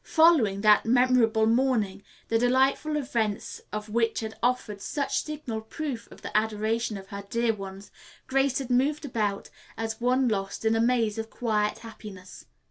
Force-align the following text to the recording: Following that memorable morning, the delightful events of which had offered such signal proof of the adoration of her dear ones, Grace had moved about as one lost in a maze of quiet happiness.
Following 0.03 0.61
that 0.61 0.83
memorable 0.87 1.45
morning, 1.45 2.01
the 2.27 2.39
delightful 2.39 2.95
events 2.97 3.61
of 3.71 3.87
which 3.87 4.21
had 4.21 4.33
offered 4.41 4.81
such 4.81 5.21
signal 5.21 5.61
proof 5.61 6.09
of 6.11 6.23
the 6.23 6.35
adoration 6.35 6.97
of 6.97 7.09
her 7.09 7.23
dear 7.29 7.53
ones, 7.53 7.91
Grace 8.25 8.57
had 8.57 8.71
moved 8.71 9.05
about 9.05 9.51
as 9.77 10.01
one 10.01 10.27
lost 10.27 10.65
in 10.65 10.75
a 10.75 10.81
maze 10.81 11.19
of 11.19 11.29
quiet 11.29 11.77
happiness. 11.77 12.47